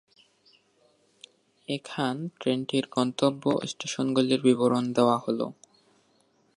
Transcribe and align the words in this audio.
এখান 1.67 2.15
ট্রেনটির 2.39 2.85
গন্তব্য 2.91 3.43
স্টেশনগুলির 3.67 4.41
বিবরণ 4.41 4.83
দেওয়া 4.93 5.17
হল- 5.17 5.53